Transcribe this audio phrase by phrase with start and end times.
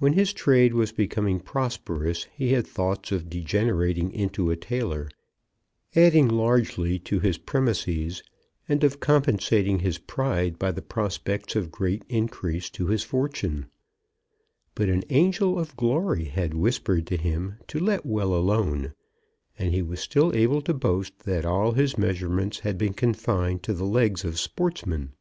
[0.00, 5.08] When his trade was becoming prosperous he had thought of degenerating into a tailor,
[5.94, 8.24] adding largely to his premises,
[8.68, 13.66] and of compensating his pride by the prospects of great increase to his fortune;
[14.74, 18.92] but an angel of glory had whispered to him to let well alone,
[19.56, 23.72] and he was still able to boast that all his measurements had been confined to
[23.72, 25.12] the legs of sportsmen.